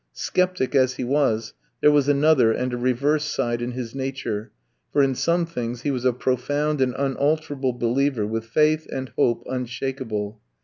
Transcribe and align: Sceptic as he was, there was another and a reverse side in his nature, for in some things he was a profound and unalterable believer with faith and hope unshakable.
Sceptic 0.13 0.73
as 0.73 0.95
he 0.95 1.03
was, 1.03 1.53
there 1.79 1.91
was 1.91 2.09
another 2.09 2.51
and 2.51 2.73
a 2.73 2.77
reverse 2.77 3.23
side 3.23 3.61
in 3.61 3.73
his 3.73 3.93
nature, 3.93 4.51
for 4.91 5.03
in 5.03 5.13
some 5.13 5.45
things 5.45 5.83
he 5.83 5.91
was 5.91 6.05
a 6.05 6.11
profound 6.11 6.81
and 6.81 6.95
unalterable 6.97 7.73
believer 7.73 8.25
with 8.25 8.45
faith 8.45 8.87
and 8.91 9.09
hope 9.09 9.43
unshakable. 9.47 10.41